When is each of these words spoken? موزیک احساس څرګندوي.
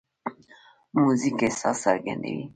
موزیک 1.03 1.37
احساس 1.47 1.77
څرګندوي. 1.83 2.43